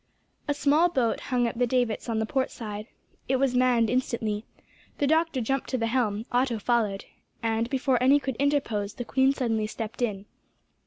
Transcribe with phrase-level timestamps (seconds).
[0.47, 2.87] A small boat hung at the davits on the port side.
[3.29, 4.45] It was manned instantly.
[4.97, 7.05] The doctor jumped to the helm, Otto followed,
[7.43, 10.25] and, before any could interpose, the queen suddenly stepped in.